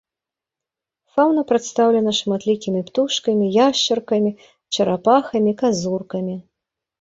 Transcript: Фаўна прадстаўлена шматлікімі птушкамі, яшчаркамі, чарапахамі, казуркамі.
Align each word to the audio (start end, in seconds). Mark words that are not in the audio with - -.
Фаўна 1.17 1.41
прадстаўлена 1.51 2.13
шматлікімі 2.19 2.81
птушкамі, 2.87 3.45
яшчаркамі, 3.67 4.31
чарапахамі, 4.79 5.51
казуркамі. 5.61 6.35